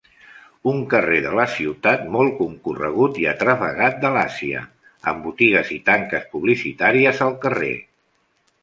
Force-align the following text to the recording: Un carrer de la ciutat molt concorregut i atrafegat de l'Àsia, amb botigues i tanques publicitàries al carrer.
Un 0.69 0.79
carrer 0.93 1.17
de 1.25 1.33
la 1.39 1.45
ciutat 1.55 2.07
molt 2.15 2.33
concorregut 2.39 3.19
i 3.25 3.27
atrafegat 3.35 4.01
de 4.07 4.13
l'Àsia, 4.17 4.65
amb 5.13 5.23
botigues 5.29 5.71
i 5.79 5.79
tanques 5.93 6.29
publicitàries 6.35 7.25
al 7.29 7.39
carrer. 7.47 7.75